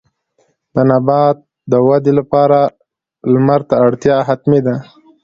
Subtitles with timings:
[0.73, 1.37] د نبات
[1.71, 2.59] د ودې لپاره
[3.33, 4.75] لمر ته اړتیا حتمي ده.